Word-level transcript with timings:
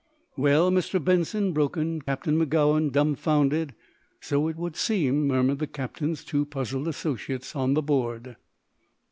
"Well, 0.35 0.71
Mr. 0.71 1.03
Benson," 1.03 1.53
broke 1.53 1.77
in 1.77 2.01
Captain 2.01 2.35
Magowan, 2.35 2.89
dumfounded. 2.89 3.75
"So 4.19 4.47
it 4.47 4.55
would 4.55 4.75
seem," 4.75 5.27
murmured 5.27 5.59
the 5.59 5.67
captain's 5.67 6.23
two 6.23 6.43
puzzled 6.43 6.87
associates 6.87 7.55
on 7.55 7.75
the 7.75 7.83
board. 7.83 8.35